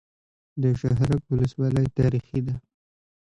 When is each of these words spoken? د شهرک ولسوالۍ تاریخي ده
د 0.61 0.63
شهرک 0.79 1.23
ولسوالۍ 1.31 1.87
تاریخي 1.97 2.39
ده 2.45 2.55